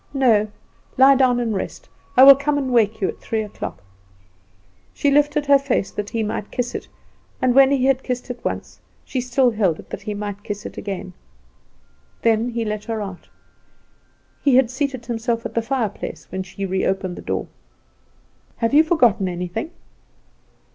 "No. 0.15 0.47
Lie 0.97 1.13
down 1.13 1.39
and 1.39 1.53
rest; 1.53 1.87
I 2.17 2.23
will 2.23 2.33
come 2.33 2.57
and 2.57 2.73
wake 2.73 3.01
you 3.01 3.07
at 3.07 3.19
three 3.19 3.43
o'clock." 3.43 3.83
She 4.95 5.11
lifted 5.11 5.45
her 5.45 5.59
face 5.59 5.91
that 5.91 6.09
he 6.09 6.23
might 6.23 6.49
kiss 6.49 6.73
it, 6.73 6.87
and, 7.39 7.53
when 7.53 7.69
he 7.69 7.85
had 7.85 8.01
kissed 8.01 8.31
it 8.31 8.43
once, 8.43 8.79
she 9.05 9.21
still 9.21 9.51
held 9.51 9.77
it 9.79 9.91
that 9.91 10.01
he 10.01 10.15
might 10.15 10.41
kiss 10.43 10.65
it 10.65 10.75
again. 10.75 11.13
Then 12.23 12.49
he 12.49 12.65
let 12.65 12.85
her 12.85 12.99
out. 12.99 13.29
He 14.41 14.55
had 14.55 14.71
seated 14.71 15.05
himself 15.05 15.45
at 15.45 15.53
the 15.53 15.61
fireplace, 15.61 16.25
when 16.31 16.41
she 16.41 16.65
reopened 16.65 17.15
the 17.15 17.21
door. 17.21 17.45
"Have 18.57 18.73
you 18.73 18.83
forgotten 18.83 19.27
anything?" 19.27 19.69